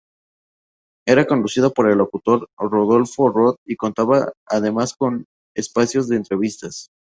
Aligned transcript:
Era 1.07 1.27
conducido 1.27 1.73
por 1.73 1.87
el 1.87 1.99
locutor 1.99 2.49
Rodolfo 2.57 3.29
Roth 3.29 3.57
y 3.67 3.75
contaba 3.75 4.31
además 4.47 4.95
con 4.95 5.25
espacios 5.55 6.07
de 6.07 6.15
entrevistas. 6.15 6.87